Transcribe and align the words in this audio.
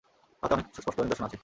তাতে 0.43 0.53
অনেক 0.53 0.67
সুস্পষ্ট 0.75 0.97
নিদর্শন 0.99 1.25
আছে। 1.27 1.37